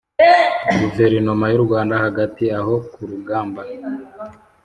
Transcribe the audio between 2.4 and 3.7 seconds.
aho ku rugamba